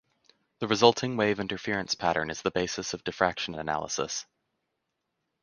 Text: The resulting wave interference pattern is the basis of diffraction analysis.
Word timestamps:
The 0.57 0.67
resulting 0.67 1.15
wave 1.15 1.39
interference 1.39 1.93
pattern 1.93 2.31
is 2.31 2.41
the 2.41 2.49
basis 2.49 2.95
of 2.95 3.03
diffraction 3.03 3.53
analysis. 3.53 4.25